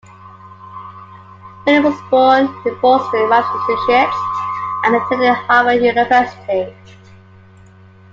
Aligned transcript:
Williams 1.67 1.83
was 1.91 2.09
born 2.09 2.45
in 2.65 2.81
Boston, 2.81 3.29
Massachusetts 3.29 4.17
and 4.85 4.95
attended 4.95 5.35
Harvard 5.45 5.83
University. 5.83 6.75